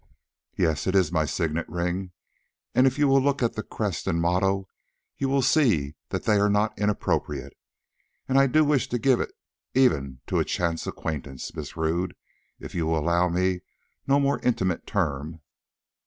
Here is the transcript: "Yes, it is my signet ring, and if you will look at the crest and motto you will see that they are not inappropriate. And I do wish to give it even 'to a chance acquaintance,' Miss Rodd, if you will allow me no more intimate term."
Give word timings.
"Yes, 0.57 0.87
it 0.87 0.95
is 0.95 1.11
my 1.11 1.25
signet 1.25 1.69
ring, 1.69 2.09
and 2.73 2.87
if 2.87 2.97
you 2.97 3.07
will 3.07 3.21
look 3.21 3.43
at 3.43 3.53
the 3.53 3.61
crest 3.61 4.07
and 4.07 4.19
motto 4.19 4.67
you 5.15 5.29
will 5.29 5.43
see 5.43 5.93
that 6.09 6.23
they 6.23 6.37
are 6.37 6.49
not 6.49 6.75
inappropriate. 6.75 7.53
And 8.27 8.35
I 8.39 8.47
do 8.47 8.65
wish 8.65 8.89
to 8.89 8.97
give 8.97 9.21
it 9.21 9.31
even 9.75 10.19
'to 10.25 10.39
a 10.39 10.43
chance 10.43 10.87
acquaintance,' 10.87 11.55
Miss 11.55 11.77
Rodd, 11.77 12.15
if 12.57 12.73
you 12.73 12.87
will 12.87 12.97
allow 12.97 13.29
me 13.29 13.59
no 14.07 14.19
more 14.19 14.39
intimate 14.39 14.87
term." 14.87 15.39